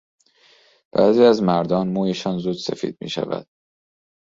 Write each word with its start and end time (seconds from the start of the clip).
بعضی 0.93 1.23
از 1.23 1.43
مردان 1.43 1.87
مویشان 1.87 2.37
زود 2.37 2.55
سفید 2.55 2.97
میشود. 3.01 3.47